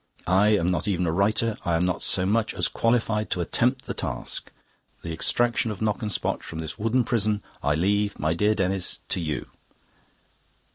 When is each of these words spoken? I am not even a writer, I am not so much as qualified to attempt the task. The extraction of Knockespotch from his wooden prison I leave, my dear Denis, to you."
I 0.25 0.47
am 0.57 0.71
not 0.71 0.87
even 0.87 1.05
a 1.05 1.11
writer, 1.11 1.57
I 1.63 1.75
am 1.75 1.85
not 1.85 2.01
so 2.01 2.25
much 2.25 2.55
as 2.55 2.67
qualified 2.67 3.29
to 3.29 3.39
attempt 3.39 3.85
the 3.85 3.93
task. 3.93 4.49
The 5.03 5.13
extraction 5.13 5.69
of 5.69 5.79
Knockespotch 5.79 6.41
from 6.41 6.57
his 6.57 6.79
wooden 6.79 7.03
prison 7.03 7.43
I 7.61 7.75
leave, 7.75 8.17
my 8.17 8.33
dear 8.33 8.55
Denis, 8.55 9.01
to 9.09 9.19
you." 9.19 9.45